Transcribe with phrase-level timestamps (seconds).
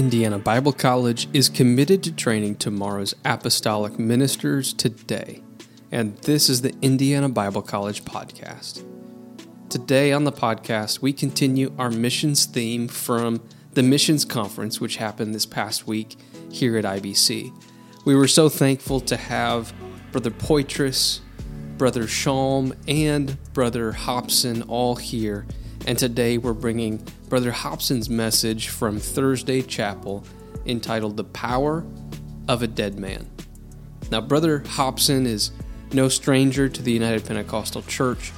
[0.00, 5.42] Indiana Bible College is committed to training tomorrow's apostolic ministers today,
[5.92, 8.82] and this is the Indiana Bible College podcast.
[9.68, 13.42] Today on the podcast, we continue our missions theme from
[13.74, 16.16] the missions conference, which happened this past week
[16.50, 17.52] here at IBC.
[18.06, 19.74] We were so thankful to have
[20.12, 21.20] Brother Poitras,
[21.76, 25.44] Brother Shalm, and Brother Hobson all here
[25.86, 30.24] and today we're bringing Brother Hobson's message from Thursday Chapel
[30.66, 31.84] entitled The Power
[32.48, 33.28] of a Dead Man.
[34.10, 35.52] Now, Brother Hobson is
[35.92, 38.32] no stranger to the United Pentecostal Church.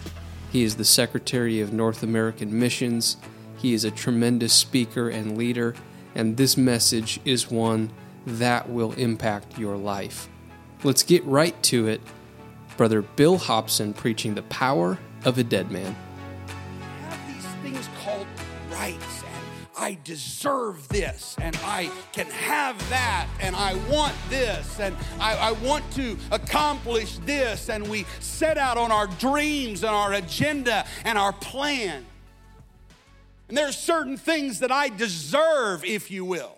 [0.52, 3.16] He is the Secretary of North American Missions.
[3.56, 5.74] He is a tremendous speaker and leader,
[6.14, 7.90] and this message is one
[8.26, 10.28] that will impact your life.
[10.84, 12.00] Let's get right to it.
[12.76, 15.96] Brother Bill Hobson preaching the power of a dead man
[18.82, 19.46] rights and
[19.76, 25.52] I deserve this and I can have that and I want this and I, I,
[25.52, 27.70] want to accomplish this.
[27.70, 32.04] And we set out on our dreams and our agenda and our plan.
[33.48, 36.56] And there are certain things that I deserve, if you will.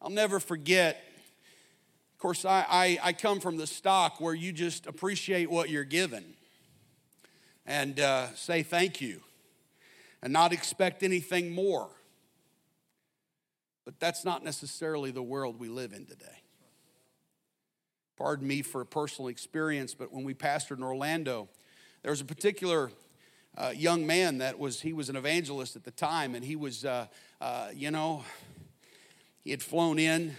[0.00, 1.02] I'll never forget.
[2.14, 5.84] Of course, I, I, I come from the stock where you just appreciate what you're
[5.84, 6.33] given
[7.66, 9.20] and uh, say thank you
[10.22, 11.88] and not expect anything more.
[13.84, 16.42] But that's not necessarily the world we live in today.
[18.16, 21.48] Pardon me for a personal experience, but when we pastored in Orlando,
[22.02, 22.90] there was a particular
[23.56, 26.84] uh, young man that was, he was an evangelist at the time, and he was,
[26.84, 27.06] uh,
[27.40, 28.24] uh, you know,
[29.42, 30.36] he had flown in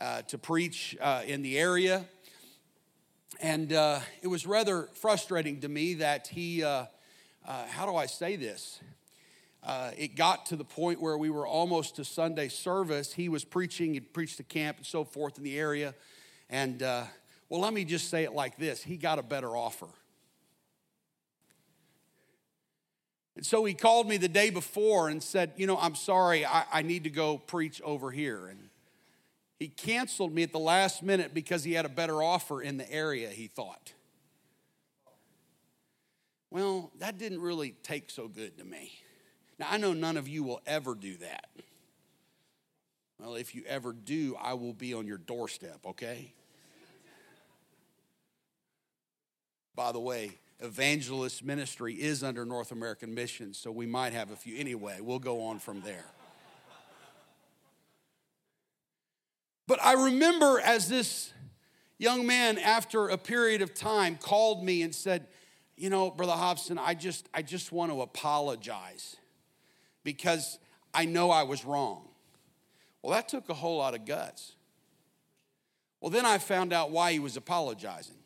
[0.00, 2.04] uh, to preach uh, in the area.
[3.40, 8.80] And uh, it was rather frustrating to me that he, how do I say this?
[9.66, 13.12] uh, it got to the point where we were almost to Sunday service.
[13.12, 15.94] He was preaching, he'd preached to camp and so forth in the area.
[16.48, 17.04] And, uh,
[17.48, 19.88] well, let me just say it like this he got a better offer.
[23.34, 26.64] And so he called me the day before and said, You know, I'm sorry, I,
[26.72, 28.46] I need to go preach over here.
[28.46, 28.70] And
[29.58, 32.90] he canceled me at the last minute because he had a better offer in the
[32.90, 33.92] area, he thought.
[36.50, 38.92] Well, that didn't really take so good to me.
[39.58, 41.48] Now, I know none of you will ever do that.
[43.18, 46.32] Well, if you ever do, I will be on your doorstep, okay?
[49.74, 54.36] By the way, evangelist ministry is under North American Mission, so we might have a
[54.36, 54.58] few.
[54.58, 56.04] Anyway, we'll go on from there.
[59.76, 61.34] But I remember as this
[61.98, 65.26] young man, after a period of time, called me and said,
[65.76, 69.16] You know, Brother Hobson, I just, I just want to apologize
[70.02, 70.58] because
[70.94, 72.08] I know I was wrong.
[73.02, 74.54] Well, that took a whole lot of guts.
[76.00, 78.16] Well, then I found out why he was apologizing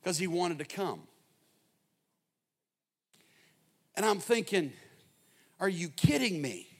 [0.00, 1.02] because he wanted to come.
[3.94, 4.72] And I'm thinking,
[5.60, 6.75] are you kidding me?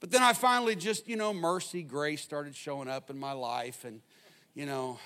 [0.00, 3.84] But then I finally just, you know, mercy, grace started showing up in my life.
[3.84, 4.00] And,
[4.54, 4.98] you know,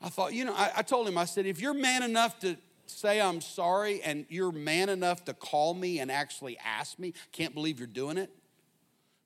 [0.00, 2.56] I thought, you know, I, I told him, I said, if you're man enough to
[2.86, 7.54] say I'm sorry and you're man enough to call me and actually ask me, can't
[7.54, 8.30] believe you're doing it.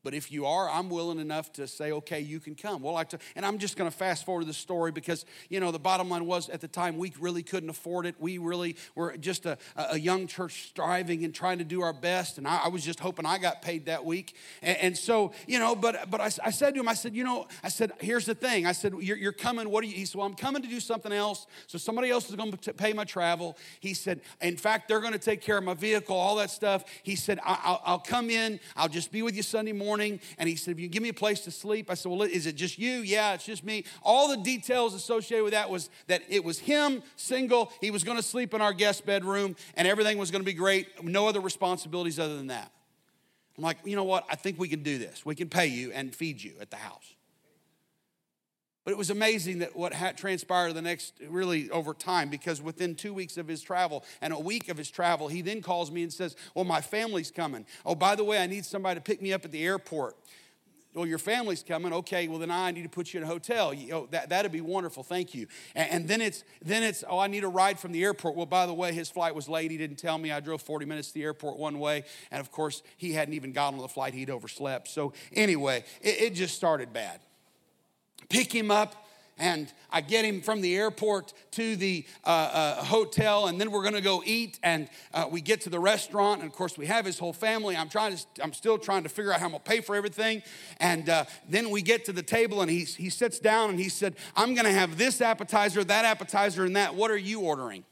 [0.04, 2.82] But if you are, I'm willing enough to say, okay, you can come.
[2.82, 5.72] Well, I t- and I'm just going to fast forward the story because, you know,
[5.72, 8.14] the bottom line was at the time we really couldn't afford it.
[8.20, 12.38] We really were just a, a young church striving and trying to do our best.
[12.38, 14.37] And I, I was just hoping I got paid that week.
[14.62, 17.25] And, and so, you know, but but I, I, said to him, I said, you
[17.25, 18.66] know, I said, here's the thing.
[18.66, 19.69] I said, you're, you're coming.
[19.69, 19.97] What are you?
[19.97, 21.48] He said, well, I'm coming to do something else.
[21.66, 23.58] So somebody else is going to pay my travel.
[23.81, 26.84] He said, in fact, they're going to take care of my vehicle, all that stuff.
[27.03, 28.60] He said, I'll, I'll come in.
[28.76, 31.09] I'll just be with you Sunday morning morning and he said, If you give me
[31.09, 32.99] a place to sleep, I said, Well, is it just you?
[33.00, 33.85] Yeah, it's just me.
[34.02, 37.73] All the details associated with that was that it was him, single.
[37.81, 40.52] He was going to sleep in our guest bedroom and everything was going to be
[40.52, 41.02] great.
[41.02, 42.70] No other responsibilities other than that.
[43.56, 44.26] I'm like, You know what?
[44.31, 45.25] I think we can do this.
[45.25, 47.14] We can pay you and feed you at the house.
[48.88, 52.94] But it was amazing that what had transpired the next, really over time, because within
[52.94, 56.02] two weeks of his travel and a week of his travel, he then calls me
[56.02, 57.67] and says, Well, my family's coming.
[57.85, 60.17] Oh, by the way, I need somebody to pick me up at the airport.
[60.94, 61.93] Well, your family's coming.
[61.93, 63.75] Okay, well then I need to put you in a hotel.
[63.75, 65.02] You, oh, that that'd be wonderful.
[65.02, 65.49] Thank you.
[65.75, 68.37] And, and, then it's then it's oh I need a ride from the airport.
[68.37, 69.70] Well, by the way, his flight was late.
[69.70, 70.32] He didn't tell me.
[70.32, 73.52] I drove 40 minutes to the airport one way, and of course he hadn't even
[73.52, 74.14] gotten on the flight.
[74.14, 74.88] He'd overslept.
[74.88, 77.20] So anyway, it, it just started bad.
[78.28, 79.08] Pick him up
[79.38, 83.82] and I get him from the airport to the uh, uh, hotel, and then we're
[83.82, 84.58] going to go eat.
[84.62, 87.76] And uh, we get to the restaurant, and of course we have his whole family.
[87.76, 89.94] I'm trying to, I'm still trying to figure out how I'm going to pay for
[89.94, 90.42] everything.
[90.80, 93.88] And uh, then we get to the table, and he he sits down, and he
[93.88, 96.94] said, "I'm going to have this appetizer, that appetizer, and that.
[96.94, 97.84] What are you ordering?"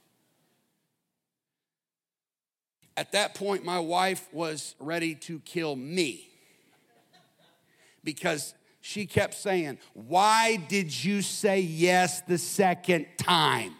[2.98, 6.28] At that point, my wife was ready to kill me
[8.02, 8.54] because
[8.86, 13.74] she kept saying, Why did you say yes the second time?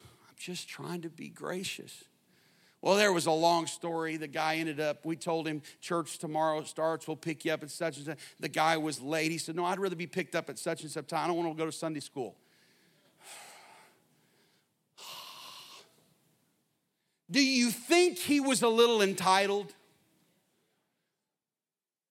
[0.00, 2.04] I'm just trying to be gracious.
[2.80, 4.18] Well, there was a long story.
[4.18, 7.72] The guy ended up, we told him, church tomorrow starts, we'll pick you up at
[7.72, 8.18] such and such.
[8.38, 9.32] The guy was late.
[9.32, 11.24] He said, No, I'd rather be picked up at such and such time.
[11.24, 12.36] I don't want to go to Sunday school.
[17.28, 19.74] Do you think he was a little entitled?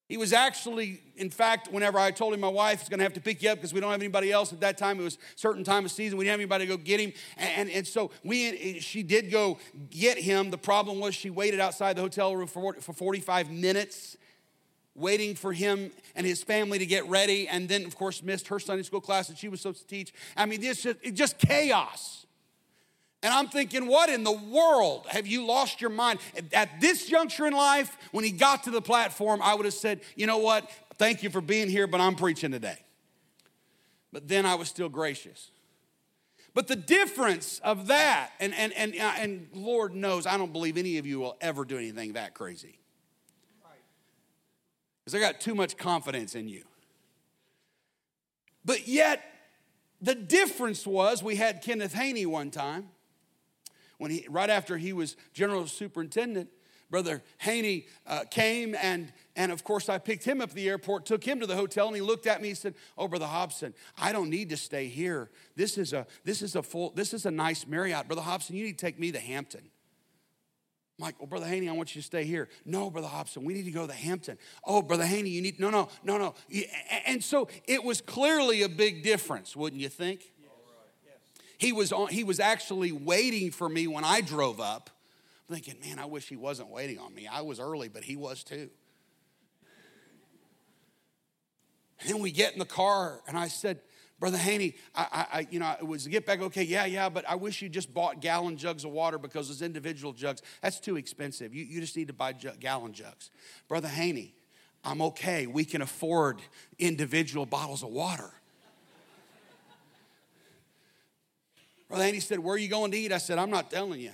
[0.08, 3.14] He was actually, in fact, whenever I told him my wife is going to have
[3.14, 5.18] to pick you up because we don't have anybody else at that time, it was
[5.34, 7.12] certain time of season, we didn't have anybody to go get him.
[7.36, 9.58] And, and so we, she did go
[9.90, 10.50] get him.
[10.50, 14.16] The problem was she waited outside the hotel room for, for 45 minutes,
[14.94, 18.60] waiting for him and his family to get ready, and then, of course, missed her
[18.60, 20.14] Sunday school class that she was supposed to teach.
[20.36, 22.25] I mean, it's just, just chaos.
[23.22, 26.20] And I'm thinking, what in the world have you lost your mind?
[26.52, 30.00] At this juncture in life, when he got to the platform, I would have said,
[30.14, 30.70] you know what?
[30.98, 32.78] Thank you for being here, but I'm preaching today.
[34.12, 35.50] But then I was still gracious.
[36.54, 40.78] But the difference of that, and, and, and, uh, and Lord knows, I don't believe
[40.78, 42.78] any of you will ever do anything that crazy.
[45.04, 46.64] Because I got too much confidence in you.
[48.64, 49.22] But yet,
[50.00, 52.88] the difference was we had Kenneth Haney one time
[53.98, 56.50] when he, right after he was general superintendent,
[56.90, 61.04] Brother Haney uh, came and, and of course I picked him up at the airport,
[61.04, 62.48] took him to the hotel, and he looked at me.
[62.48, 65.30] He said, "Oh, Brother Hobson, I don't need to stay here.
[65.56, 68.54] This is a this is a full this is a nice Marriott, Brother Hobson.
[68.54, 69.62] You need to take me to Hampton."
[70.98, 72.48] I'm like, well, Brother Haney, I want you to stay here.
[72.64, 74.38] No, Brother Hobson, we need to go to the Hampton.
[74.64, 76.34] Oh, Brother Haney, you need, no, no, no, no.
[77.04, 80.32] And so it was clearly a big difference, wouldn't you think?
[81.58, 84.90] He was, on, he was actually waiting for me when I drove up,
[85.48, 87.26] thinking, man, I wish he wasn't waiting on me.
[87.26, 88.68] I was early, but he was too.
[92.00, 93.80] And then we get in the car, and I said,
[94.18, 96.62] Brother Haney, I, I, you know, it was get back okay.
[96.62, 100.14] Yeah, yeah, but I wish you just bought gallon jugs of water because those individual
[100.14, 101.54] jugs, that's too expensive.
[101.54, 103.30] You, you just need to buy gallon jugs.
[103.68, 104.34] Brother Haney,
[104.84, 105.46] I'm okay.
[105.46, 106.40] We can afford
[106.78, 108.32] individual bottles of water.
[111.88, 113.12] Brother Haney said, Where are you going to eat?
[113.12, 114.12] I said, I'm not telling you.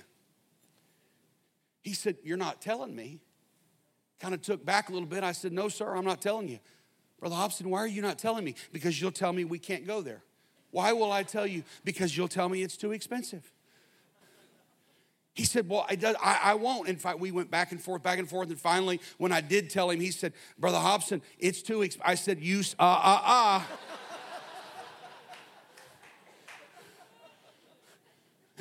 [1.81, 3.19] He said, You're not telling me.
[4.19, 5.23] Kind of took back a little bit.
[5.23, 6.59] I said, No, sir, I'm not telling you.
[7.19, 8.55] Brother Hobson, why are you not telling me?
[8.71, 10.23] Because you'll tell me we can't go there.
[10.71, 11.63] Why will I tell you?
[11.83, 13.49] Because you'll tell me it's too expensive.
[15.33, 16.87] He said, Well, I, does, I, I, won't.
[16.87, 18.49] In fact, we went back and forth, back and forth.
[18.49, 22.09] And finally, when I did tell him, he said, Brother Hobson, it's too expensive.
[22.09, 23.63] I said, You, uh, uh, uh.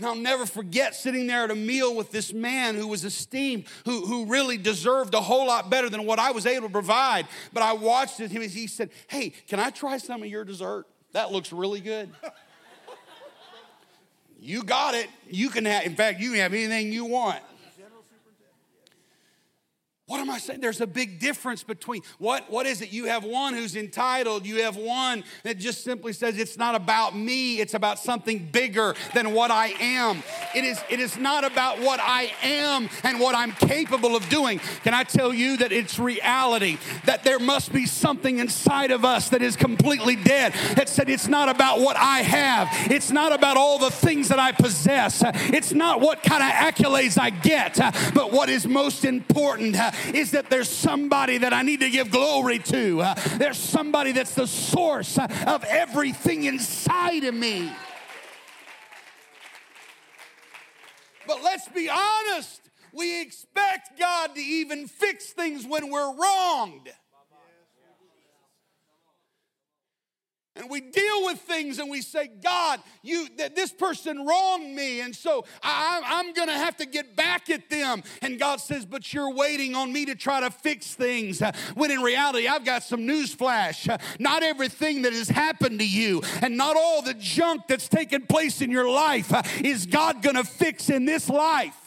[0.02, 3.66] And I'll never forget sitting there at a meal with this man who was esteemed,
[3.84, 7.28] who, who really deserved a whole lot better than what I was able to provide.
[7.52, 10.86] But I watched it, he said, Hey, can I try some of your dessert?
[11.12, 12.10] That looks really good.
[14.40, 15.06] you got it.
[15.30, 17.38] You can have, in fact, you can have anything you want.
[20.12, 20.60] What am I saying?
[20.60, 22.92] There's a big difference between what, what is it?
[22.92, 27.16] You have one who's entitled, you have one that just simply says, It's not about
[27.16, 30.22] me, it's about something bigger than what I am.
[30.54, 34.58] It is, it is not about what I am and what I'm capable of doing.
[34.84, 36.76] Can I tell you that it's reality?
[37.06, 40.52] That there must be something inside of us that is completely dead.
[40.76, 44.38] That said, It's not about what I have, it's not about all the things that
[44.38, 47.78] I possess, it's not what kind of accolades I get,
[48.12, 49.74] but what is most important
[50.14, 53.02] is that there's somebody that I need to give glory to.
[53.02, 57.72] Uh, there's somebody that's the source of everything inside of me.
[61.26, 62.60] But let's be honest,
[62.92, 66.90] we expect God to even fix things when we're wronged.
[70.54, 75.00] And we deal with things and we say, God, you that this person wronged me,
[75.00, 78.02] and so I, I'm gonna have to get back at them.
[78.20, 81.40] And God says, But you're waiting on me to try to fix things.
[81.74, 83.88] When in reality, I've got some news flash.
[84.18, 88.60] Not everything that has happened to you, and not all the junk that's taken place
[88.60, 89.32] in your life
[89.64, 91.81] is God gonna fix in this life.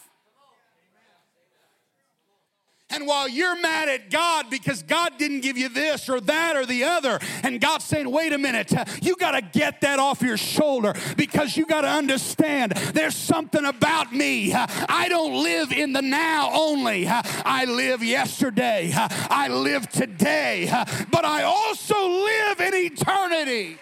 [2.88, 6.64] And while you're mad at God because God didn't give you this or that or
[6.64, 10.36] the other, and God's saying, wait a minute, you got to get that off your
[10.36, 14.54] shoulder because you got to understand there's something about me.
[14.54, 20.66] I don't live in the now only, I live yesterday, I live today,
[21.10, 23.78] but I also live in eternity.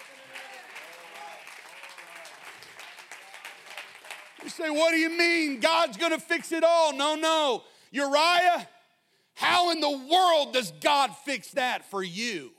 [4.42, 5.60] You say, what do you mean?
[5.60, 6.94] God's going to fix it all.
[6.94, 7.64] No, no.
[7.92, 8.68] Uriah,
[9.34, 12.52] how in the world does God fix that for you?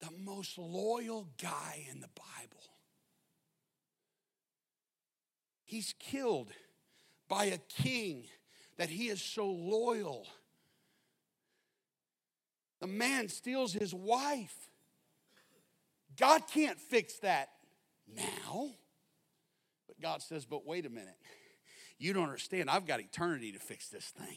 [0.00, 2.62] The most loyal guy in the Bible.
[5.64, 6.50] He's killed
[7.28, 8.24] by a king
[8.76, 10.26] that he is so loyal.
[12.80, 14.54] The man steals his wife.
[16.16, 17.50] God can't fix that
[18.06, 18.70] now.
[19.86, 21.16] But God says, but wait a minute.
[22.00, 22.70] You don't understand.
[22.70, 24.36] I've got eternity to fix this thing.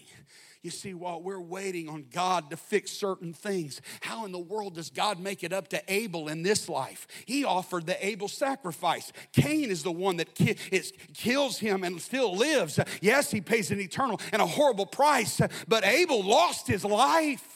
[0.63, 4.75] You see, while we're waiting on God to fix certain things, how in the world
[4.75, 7.07] does God make it up to Abel in this life?
[7.25, 9.11] He offered the Abel sacrifice.
[9.31, 12.79] Cain is the one that ki- is, kills him and still lives.
[12.99, 17.50] Yes, he pays an eternal and a horrible price, but Abel lost his life.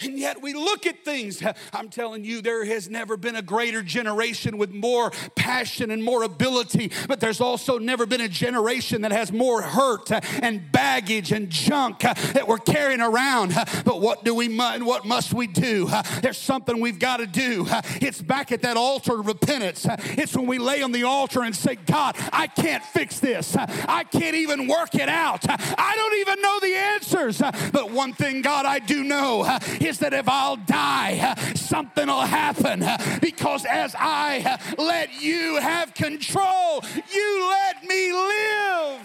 [0.00, 1.40] And yet we look at things.
[1.72, 6.24] I'm telling you, there has never been a greater generation with more passion and more
[6.24, 10.10] ability, but there's also never been a generation that has more hurt
[10.42, 13.54] and baggage and junk that we're carrying around.
[13.84, 15.88] But what do we what must we do?
[16.22, 17.66] There's something we've got to do.
[18.00, 19.86] It's back at that altar of repentance.
[19.88, 23.56] It's when we lay on the altar and say, God, I can't fix this.
[23.56, 25.44] I can't even work it out.
[25.48, 27.38] I don't even know the answers.
[27.72, 29.44] But one thing, God, I do know
[29.84, 32.84] is that if I'll die, something will happen
[33.20, 39.00] because as I let you have control, you let me live.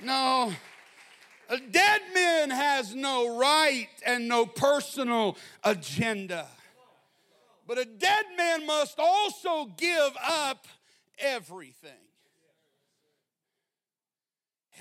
[0.00, 0.52] No.
[1.50, 6.46] A dead man has no right and no personal agenda.
[7.66, 10.66] But a dead man must also give up
[11.18, 11.90] everything.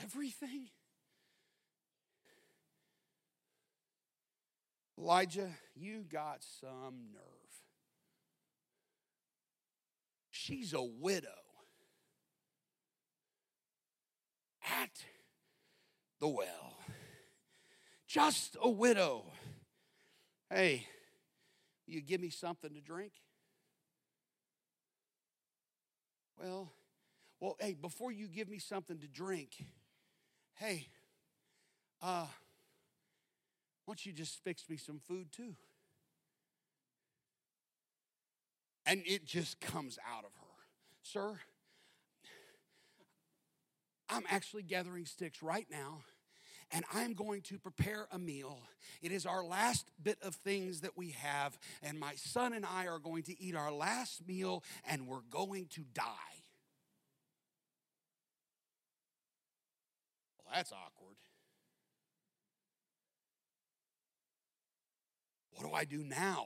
[0.03, 0.67] Everything?
[4.99, 7.23] Elijah, you got some nerve.
[10.31, 11.27] She's a widow
[14.81, 14.91] at
[16.19, 16.77] the well.
[18.07, 19.25] Just a widow.
[20.49, 20.87] Hey,
[21.85, 23.11] you give me something to drink?
[26.39, 26.71] Well,
[27.39, 29.51] well, hey, before you give me something to drink,
[30.55, 30.87] hey,
[32.01, 32.25] uh,
[33.87, 35.55] why don't you just fix me some food too?
[38.85, 40.53] And it just comes out of her.
[41.03, 41.39] Sir,
[44.09, 45.99] I'm actually gathering sticks right now
[46.71, 48.59] and I'm going to prepare a meal.
[49.01, 52.87] It is our last bit of things that we have, and my son and I
[52.87, 56.03] are going to eat our last meal, and we're going to die.
[60.43, 60.96] Well, that's awkward.
[65.57, 66.45] What do I do now?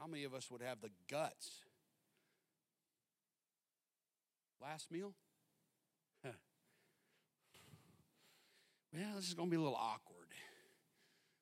[0.00, 1.62] How many of us would have the guts?
[4.60, 5.14] Last meal?
[8.92, 10.28] Well, this is going to be a little awkward.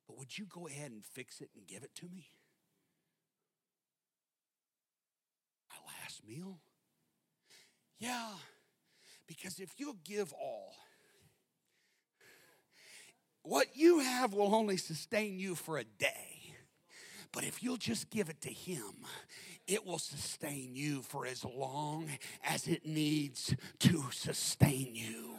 [0.06, 2.26] But would you go ahead and fix it and give it to me?
[5.70, 6.58] My last meal?
[7.98, 8.32] Yeah,
[9.26, 10.74] because if you'll give all,
[13.44, 16.34] what you have will only sustain you for a day.
[17.30, 18.92] But if you'll just give it to Him,
[19.66, 22.08] it will sustain you for as long
[22.44, 25.34] as it needs to sustain you.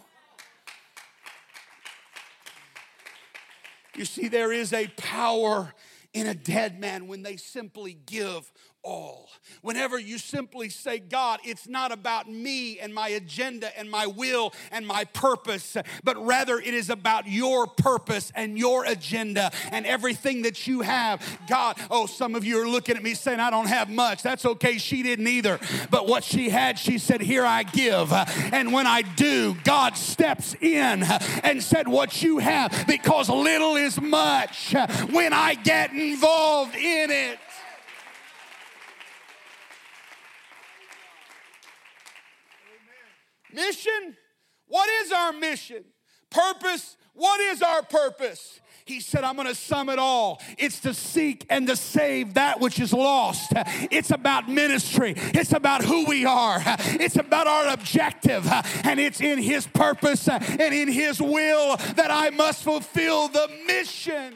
[3.96, 5.74] You see, there is a power
[6.14, 8.52] in a dead man when they simply give
[8.86, 9.30] all.
[9.62, 14.54] Whenever you simply say, God, it's not about me and my agenda and my will
[14.72, 20.44] and my purpose, but rather it is about your purpose and your agenda and everything
[20.44, 21.40] that you have.
[21.50, 24.22] God, oh, some of you are looking at me saying, I don't have much.
[24.22, 24.78] That's okay.
[24.78, 25.60] She didn't either.
[25.90, 28.14] But what she had, she said, Here I give.
[28.14, 31.04] And when I do, God steps in
[31.44, 34.76] and said, What you have, because little is much
[35.10, 37.40] when I get involved in it.
[43.54, 44.16] Mission?
[44.68, 45.84] What is our mission?
[46.30, 48.60] Purpose, what is our purpose?
[48.86, 50.42] He said, I'm going to sum it all.
[50.60, 53.52] It's to seek and to save that which is lost.
[53.90, 55.16] It's about ministry.
[55.18, 56.62] It's about who we are.
[56.66, 58.48] It's about our objective.
[58.84, 64.36] And it's in His purpose and in His will that I must fulfill the mission.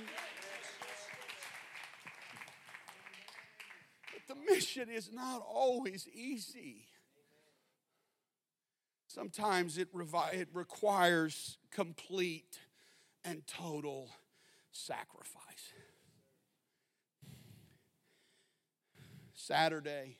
[4.14, 6.89] But the mission is not always easy.
[9.10, 12.60] Sometimes it, revi- it requires complete
[13.26, 14.12] and total
[14.72, 15.74] sacrifice.
[19.34, 20.18] Saturday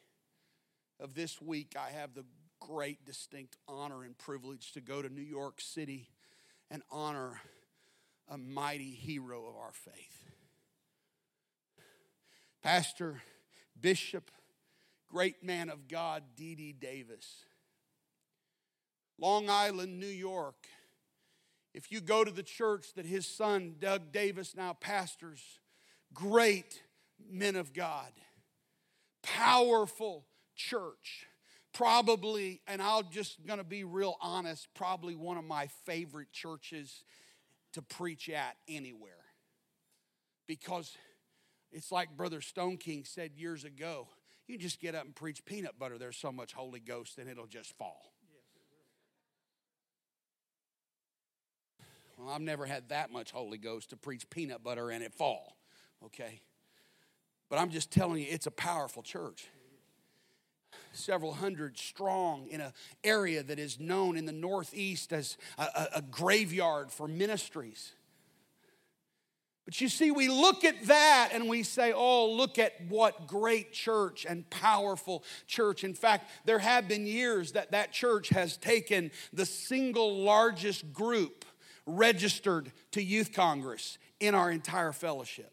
[1.00, 2.26] of this week, I have the
[2.60, 6.10] great, distinct honor and privilege to go to New York City
[6.72, 7.40] and honor
[8.28, 10.32] a mighty hero of our faith.
[12.64, 13.22] Pastor,
[13.80, 14.32] Bishop,
[15.08, 16.74] great man of God, D.D.
[16.74, 17.46] Davis.
[19.20, 20.56] Long Island, New York
[21.74, 25.42] if you go to the church that his son, Doug Davis, now pastors,
[26.14, 26.82] great
[27.30, 28.12] men of God,
[29.22, 31.28] powerful church.
[31.72, 37.04] Probably, and I'm just gonna be real honest, probably one of my favorite churches
[37.74, 39.12] to preach at anywhere.
[40.48, 40.98] Because
[41.72, 44.08] it's like Brother Stoneking said years ago
[44.48, 47.46] you just get up and preach peanut butter, there's so much Holy Ghost, and it'll
[47.46, 48.12] just fall.
[52.20, 55.56] Well, I've never had that much Holy Ghost to preach peanut butter and it fall,
[56.04, 56.42] okay?
[57.50, 59.48] But I'm just telling you, it's a powerful church.
[60.92, 62.74] Several hundred strong in an
[63.06, 67.94] area that is known in the Northeast as a, a, a graveyard for ministries.
[69.64, 73.72] But you see, we look at that and we say, oh, look at what great
[73.72, 75.84] church and powerful church.
[75.84, 81.46] In fact, there have been years that that church has taken the single largest group
[81.98, 85.52] registered to Youth Congress in our entire fellowship.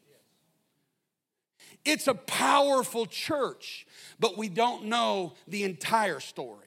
[1.85, 3.87] It's a powerful church,
[4.19, 6.67] but we don't know the entire story.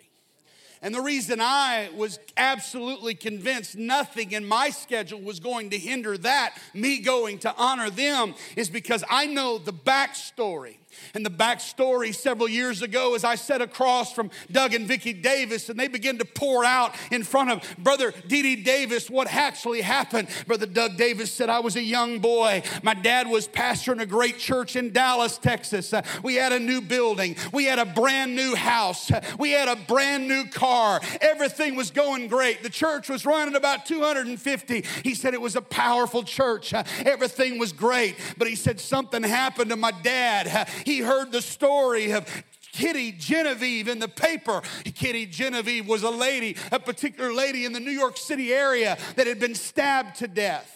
[0.81, 6.17] And the reason I was absolutely convinced nothing in my schedule was going to hinder
[6.19, 10.78] that, me going to honor them, is because I know the backstory
[11.13, 15.69] and the backstory several years ago as I sat across from Doug and Vicki Davis
[15.69, 18.57] and they began to pour out in front of Brother D.D.
[18.57, 20.27] Davis what actually happened.
[20.47, 22.63] Brother Doug Davis said, I was a young boy.
[22.83, 25.93] My dad was pastor in a great church in Dallas, Texas.
[25.93, 27.35] Uh, we had a new building.
[27.53, 29.11] We had a brand new house.
[29.11, 31.01] Uh, we had a brand new car.
[31.21, 32.63] Everything was going great.
[32.63, 34.85] The church was running about 250.
[35.03, 36.73] He said it was a powerful church.
[36.73, 38.15] Uh, everything was great.
[38.37, 40.67] But he said something happened to my dad.
[40.85, 42.25] He heard the story of
[42.71, 44.61] Kitty Genovese in the paper.
[44.95, 49.27] Kitty Genovese was a lady, a particular lady in the New York City area that
[49.27, 50.75] had been stabbed to death.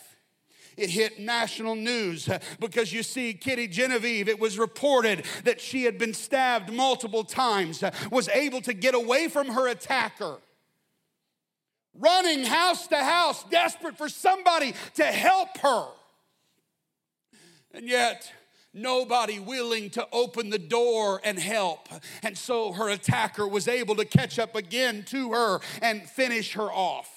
[0.76, 2.28] It hit national news
[2.60, 7.84] because you see, Kitty Genovese, it was reported that she had been stabbed multiple times,
[8.12, 10.38] was able to get away from her attacker,
[11.94, 15.86] running house to house, desperate for somebody to help her.
[17.72, 18.32] And yet,
[18.74, 21.88] nobody willing to open the door and help.
[22.22, 26.72] And so her attacker was able to catch up again to her and finish her
[26.72, 27.10] off.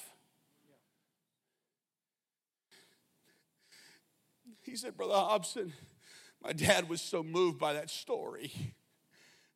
[4.63, 5.73] He said, Brother Hobson,
[6.43, 8.53] my dad was so moved by that story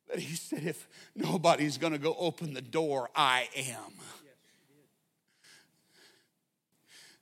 [0.09, 3.93] that he said, If nobody's gonna go open the door, I am.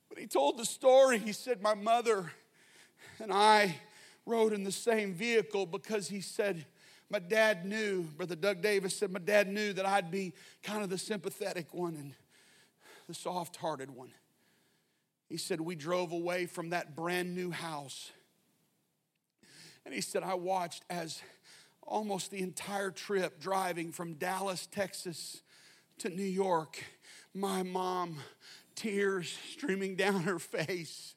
[0.08, 1.18] But he told the story.
[1.18, 2.32] He said, My mother
[3.20, 3.76] and I
[4.30, 6.64] rode in the same vehicle because he said,
[7.10, 10.90] my dad knew, Brother Doug Davis said, my dad knew that I'd be kind of
[10.90, 12.14] the sympathetic one and
[13.08, 14.12] the soft hearted one.
[15.28, 18.10] He said, We drove away from that brand new house.
[19.84, 21.22] And he said, I watched as
[21.82, 25.42] almost the entire trip driving from Dallas, Texas
[25.98, 26.82] to New York,
[27.32, 28.16] my mom,
[28.74, 31.14] tears streaming down her face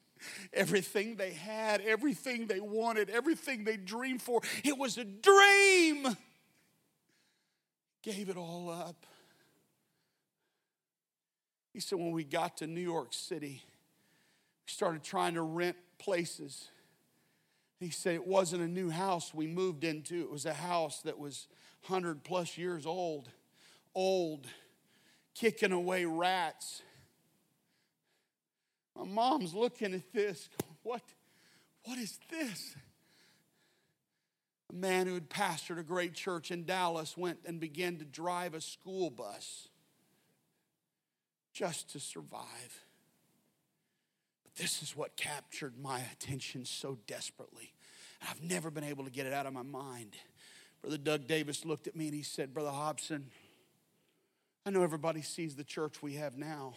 [0.52, 4.40] everything they had, everything they wanted, everything they dreamed for.
[4.64, 6.16] It was a dream.
[8.02, 9.06] Gave it all up.
[11.72, 13.62] He said, when we got to New York City,
[14.66, 16.68] we started trying to rent places.
[17.80, 21.18] He said it wasn't a new house we moved into, it was a house that
[21.18, 21.48] was
[21.86, 23.28] 100 plus years old,
[23.94, 24.46] old,
[25.34, 26.82] kicking away rats
[28.96, 30.48] my mom's looking at this,
[30.82, 31.02] what,
[31.84, 32.76] what is this?
[34.70, 38.54] A man who had pastored a great church in Dallas went and began to drive
[38.54, 39.68] a school bus
[41.52, 42.84] just to survive.
[44.44, 47.72] But this is what captured my attention so desperately.
[48.28, 50.16] I've never been able to get it out of my mind.
[50.80, 53.30] Brother Doug Davis looked at me and he said, Brother Hobson,
[54.66, 56.74] I know everybody sees the church we have now.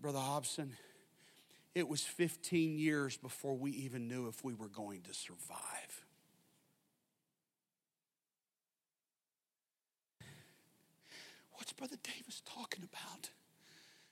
[0.00, 0.72] Brother Hobson,
[1.74, 6.04] it was 15 years before we even knew if we were going to survive.
[11.52, 13.30] What's Brother Davis talking about?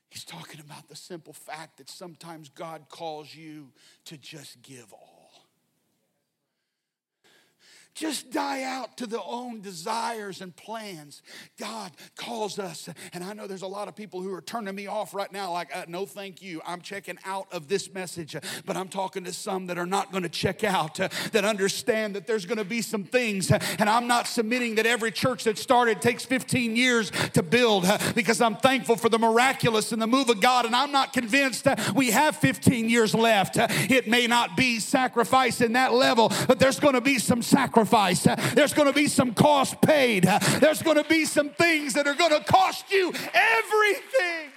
[0.09, 3.73] He's talking about the simple fact that sometimes God calls you
[4.07, 5.10] to just give all
[8.01, 11.21] just die out to their own desires and plans.
[11.59, 14.87] God calls us, and I know there's a lot of people who are turning me
[14.87, 16.63] off right now, like, uh, no, thank you.
[16.67, 18.35] I'm checking out of this message,
[18.65, 22.17] but I'm talking to some that are not going to check out, uh, that understand
[22.17, 25.59] that there's going to be some things, and I'm not submitting that every church that
[25.59, 30.07] started takes 15 years to build uh, because I'm thankful for the miraculous and the
[30.07, 33.59] move of God, and I'm not convinced we have 15 years left.
[33.59, 37.90] It may not be sacrifice in that level, but there's going to be some sacrifice
[38.55, 40.25] There's going to be some cost paid.
[40.59, 44.51] There's going to be some things that are going to cost you everything.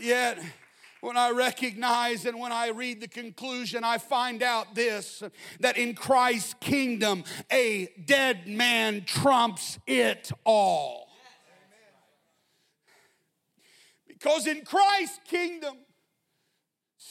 [0.00, 0.38] Yet,
[1.00, 5.22] when I recognize and when I read the conclusion, I find out this
[5.60, 11.08] that in Christ's kingdom, a dead man trumps it all.
[14.06, 15.76] Because in Christ's kingdom,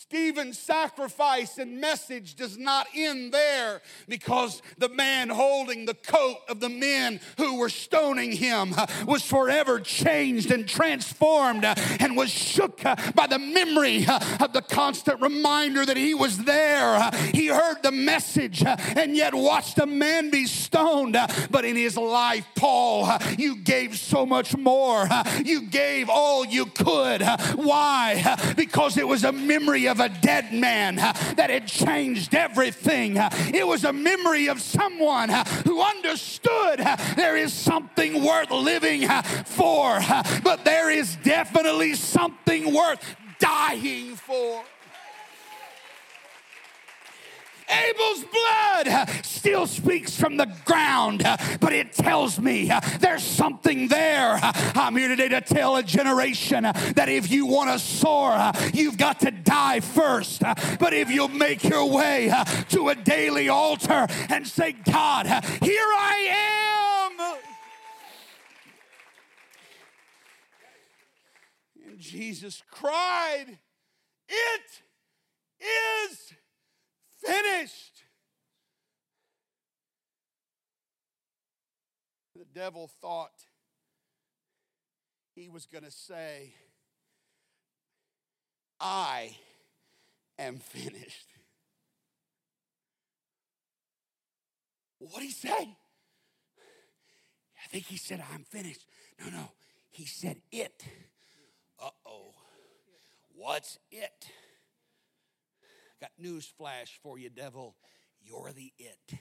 [0.10, 6.60] Stephen's sacrifice and message does not end there because the man holding the coat of
[6.60, 12.32] the men who were stoning him uh, was forever changed and transformed uh, and was
[12.32, 14.08] shook uh, by the memory
[14.40, 17.12] of the constant reminder that he was there.
[17.32, 21.18] He heard the message and yet watched a man be stoned.
[21.52, 25.08] But in his life, Paul, you gave so much more.
[25.46, 27.22] You gave all you could.
[27.54, 28.36] Why?
[28.58, 33.18] Because it was a memory of a dead man that had changed everything.
[33.54, 35.30] It was a memory of someone
[35.66, 36.80] who understood
[37.16, 39.08] there is something worth living
[39.46, 40.00] for,
[40.44, 44.64] but there is definitely something worth dying for.
[47.70, 51.24] Abel's blood still speaks from the ground,
[51.60, 54.40] but it tells me there's something there.
[54.42, 59.20] I'm here today to tell a generation that if you want to soar, you've got
[59.22, 60.42] to die first.
[60.80, 62.34] But if you'll make your way
[62.70, 65.26] to a daily altar and say, God,
[65.62, 67.40] here I am.
[71.88, 73.60] And Jesus cried,
[74.28, 74.82] It
[75.60, 76.34] is
[77.26, 78.04] finished.
[82.36, 83.46] The devil thought
[85.36, 86.54] he was going to say,
[88.80, 89.36] I
[90.38, 91.28] am finished.
[95.00, 95.78] What did he say?
[97.58, 98.86] I think he said, I'm finished.
[99.20, 99.52] No, no.
[99.90, 100.84] He said, it.
[101.82, 102.34] Uh oh.
[103.36, 104.28] What's it?
[106.02, 107.76] Got news flash for you, devil.
[108.22, 109.20] You're the it.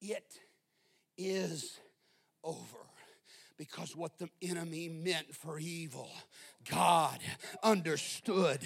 [0.00, 0.38] It
[1.16, 1.78] is
[2.44, 2.78] over
[3.56, 6.10] because what the enemy meant for evil,
[6.70, 7.18] God
[7.62, 8.60] understood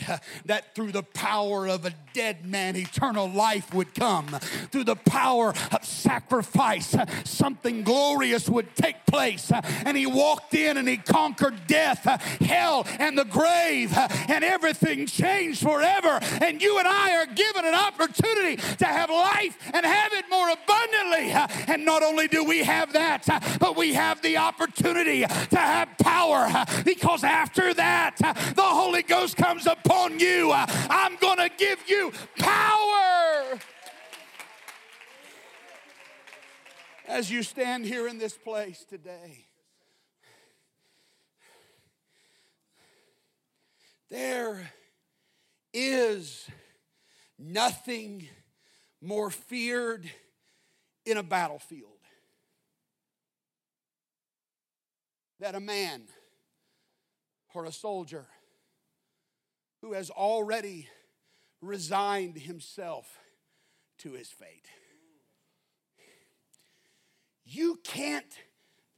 [0.47, 4.27] that through the power of a dead man, eternal life would come.
[4.71, 9.53] Through the power of sacrifice, something glorious would take place.
[9.85, 12.05] And he walked in and he conquered death,
[12.41, 13.93] hell, and the grave,
[14.29, 16.19] and everything changed forever.
[16.41, 20.49] And you and I are given an opportunity to have life and have it more
[20.49, 21.33] abundantly.
[21.73, 23.27] And not only do we have that,
[23.61, 26.49] but we have the opportunity to have power
[26.85, 32.13] because after that, that the Holy Ghost comes upon you, I'm going to give you
[32.39, 33.59] power.
[37.09, 39.47] As you stand here in this place today,
[44.09, 44.71] there
[45.75, 46.49] is
[47.39, 48.29] nothing
[49.01, 50.09] more feared
[51.05, 51.91] in a battlefield
[55.41, 56.03] that a man
[57.55, 58.27] or a soldier
[59.81, 60.89] who has already
[61.61, 63.19] resigned himself
[63.99, 64.67] to his fate.
[67.45, 68.33] You can't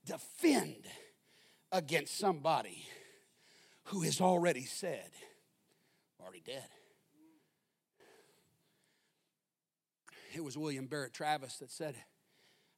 [0.05, 0.85] defend
[1.71, 2.87] against somebody
[3.85, 5.11] who has already said,
[6.21, 6.69] already dead.
[10.35, 11.95] It was William Barrett Travis that said,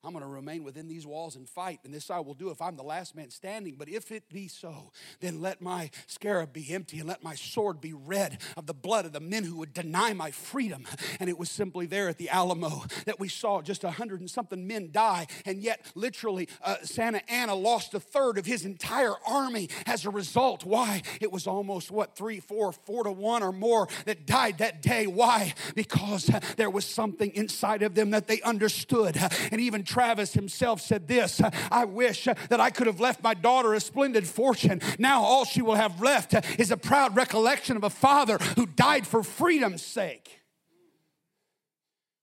[0.05, 2.61] I'm going to remain within these walls and fight, and this I will do if
[2.61, 3.77] I'm the last man standing.
[3.79, 7.81] But if it be so, then let my scarab be empty and let my sword
[7.81, 10.85] be red of the blood of the men who would deny my freedom.
[11.21, 14.31] And it was simply there at the Alamo that we saw just a hundred and
[14.31, 19.14] something men die, and yet literally uh, Santa Anna lost a third of his entire
[19.27, 20.67] army as a result.
[20.67, 21.01] Why?
[21.23, 25.07] It was almost what three, four, four to one or more that died that day.
[25.07, 25.55] Why?
[25.75, 29.17] Because uh, there was something inside of them that they understood,
[29.51, 33.75] and even Travis himself said this I wish that I could have left my daughter
[33.75, 34.81] a splendid fortune.
[34.99, 39.07] Now all she will have left is a proud recollection of a father who died
[39.07, 40.41] for freedom's sake.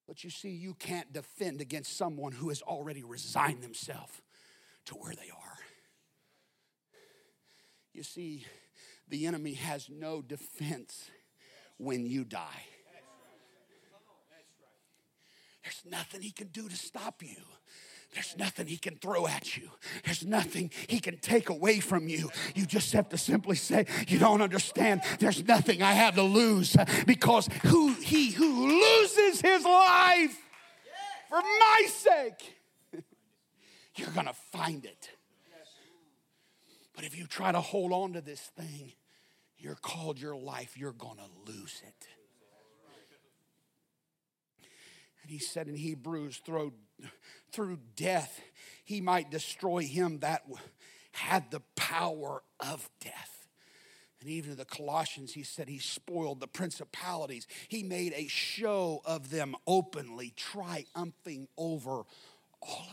[0.06, 4.22] But you see, you can't defend against someone who has already resigned themselves
[4.88, 5.58] to where they are.
[7.94, 8.46] You see,
[9.08, 11.10] the enemy has no defense
[11.78, 12.66] when you die.
[15.64, 17.36] There's nothing he can do to stop you.
[18.14, 19.70] There's nothing he can throw at you.
[20.04, 22.30] There's nothing he can take away from you.
[22.56, 25.02] You just have to simply say, You don't understand.
[25.20, 26.76] There's nothing I have to lose
[27.08, 30.38] because who he who loses his life
[31.30, 32.58] for my sake,
[33.96, 35.10] you're gonna find it.
[36.94, 38.92] But if you try to hold on to this thing,
[39.58, 42.08] you're called your life, you're gonna lose it.
[45.21, 46.74] And he said in Hebrews, through,
[47.52, 48.42] through death,
[48.84, 50.44] he might destroy him that
[51.14, 53.48] had the power of death.
[54.20, 57.48] And even in the Colossians, he said he spoiled the principalities.
[57.70, 62.04] He made a show of them openly, triumphing over
[62.62, 62.91] all.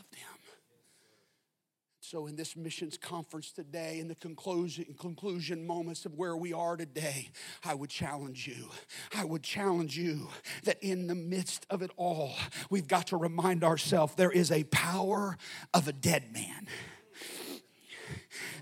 [2.11, 6.75] So, in this missions conference today, in the conclusion, conclusion moments of where we are
[6.75, 7.29] today,
[7.63, 8.71] I would challenge you.
[9.15, 10.31] I would challenge you
[10.65, 12.33] that in the midst of it all,
[12.71, 15.37] we've got to remind ourselves there is a power
[15.75, 16.67] of a dead man.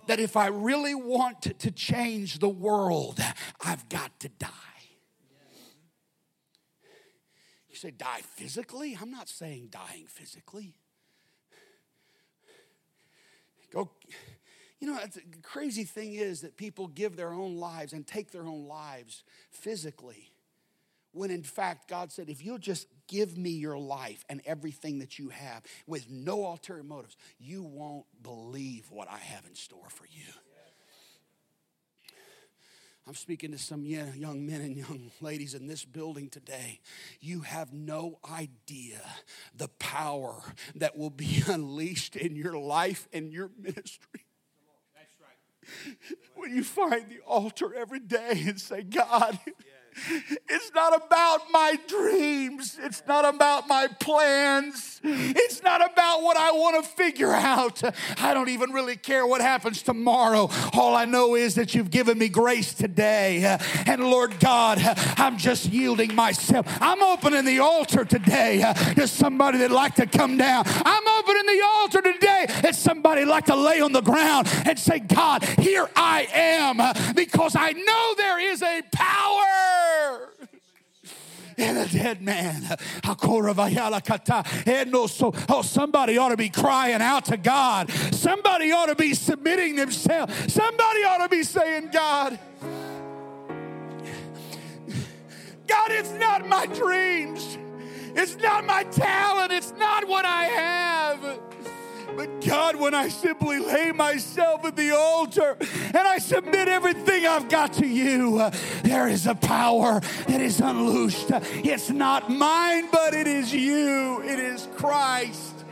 [0.09, 3.21] That if I really want to change the world,
[3.65, 4.49] I've got to die.
[7.69, 8.99] You say, die physically?
[9.01, 10.75] I'm not saying dying physically.
[14.79, 18.47] You know, the crazy thing is that people give their own lives and take their
[18.47, 20.33] own lives physically.
[21.13, 25.19] When in fact, God said, if you'll just give me your life and everything that
[25.19, 30.05] you have with no ulterior motives, you won't believe what I have in store for
[30.05, 30.33] you.
[33.09, 36.81] I'm speaking to some young men and young ladies in this building today.
[37.21, 39.01] You have no idea
[39.55, 40.43] the power
[40.75, 44.25] that will be unleashed in your life and your ministry.
[46.37, 49.39] When you find the altar every day and say, God,
[50.49, 52.79] it's not about my dreams.
[52.83, 55.01] It's not about my plans.
[55.03, 57.83] It's not about what I want to figure out.
[58.21, 60.51] I don't even really care what happens tomorrow.
[60.73, 63.59] All I know is that you've given me grace today.
[63.87, 64.79] And Lord God,
[65.17, 66.67] I'm just yielding myself.
[66.81, 70.65] I'm opening the altar today to somebody that'd like to come down.
[70.67, 74.99] I'm opening the altar today that somebody like to lay on the ground and say,
[74.99, 79.86] God, here I am because I know there is a power
[81.59, 82.77] and a dead man.
[85.49, 87.91] Oh, somebody ought to be crying out to God.
[87.91, 90.53] Somebody ought to be submitting themselves.
[90.53, 92.39] Somebody ought to be saying, God,
[95.67, 97.59] God, it's not my dreams.
[98.15, 99.53] It's not my talent.
[99.53, 100.86] It's not what I have.
[102.17, 107.49] But God, when I simply lay myself at the altar and I submit everything I've
[107.49, 108.51] got to you,
[108.83, 111.31] there is a power that is unloosed.
[111.65, 114.23] It's not mine, but it is you.
[114.23, 115.65] It is Christ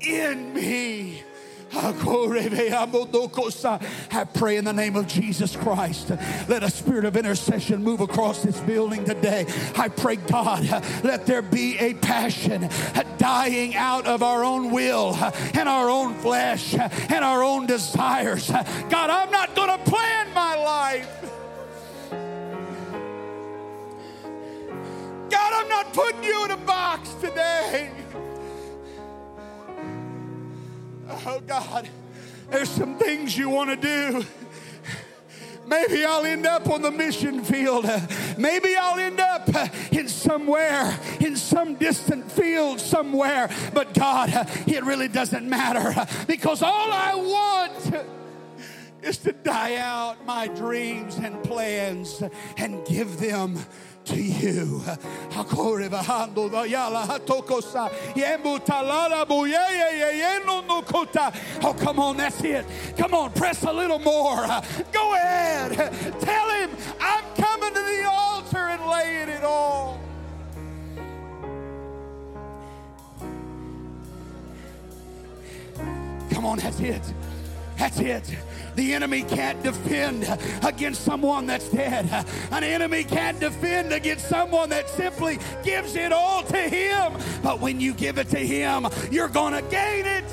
[0.00, 1.22] in me.
[1.72, 1.92] I
[4.34, 6.10] pray in the name of Jesus Christ.
[6.48, 9.46] Let a spirit of intercession move across this building today.
[9.76, 10.68] I pray, God,
[11.04, 15.14] let there be a passion, a dying out of our own will
[15.54, 18.50] and our own flesh and our own desires.
[18.50, 21.30] God, I'm not going to plan my life.
[25.30, 27.99] God, I'm not putting you in a box today.
[31.10, 31.88] Oh, God,
[32.50, 34.24] there's some things you want to do.
[35.66, 37.86] Maybe I'll end up on the mission field.
[38.36, 39.48] Maybe I'll end up
[39.92, 43.48] in somewhere, in some distant field somewhere.
[43.72, 44.30] But God,
[44.66, 45.94] it really doesn't matter
[46.26, 48.06] because all I want
[49.02, 52.22] is to die out my dreams and plans
[52.56, 53.58] and give them
[54.10, 54.82] to you.
[61.62, 62.66] Oh, come on, that's it.
[62.96, 64.46] Come on, press a little more.
[64.92, 65.76] Go ahead.
[66.20, 66.70] Tell him,
[67.00, 70.00] I'm coming to the altar and laying it all.
[76.30, 77.02] Come on, that's it.
[77.76, 78.36] That's it.
[78.80, 80.26] The enemy can't defend
[80.64, 82.08] against someone that's dead.
[82.50, 87.12] An enemy can't defend against someone that simply gives it all to him.
[87.42, 90.24] But when you give it to him, you're going to gain it.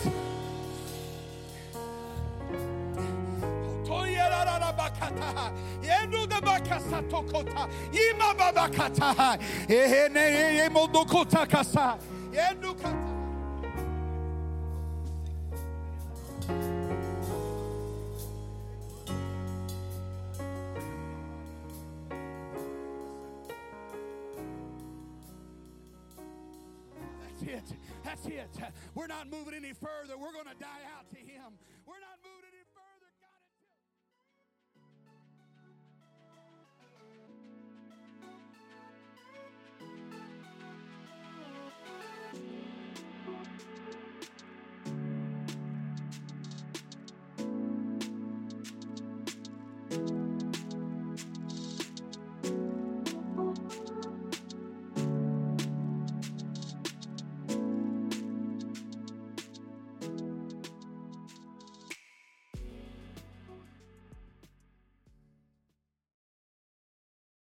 [28.37, 28.49] It.
[28.95, 30.17] We're not moving any further.
[30.17, 31.53] We're going to die out to Him.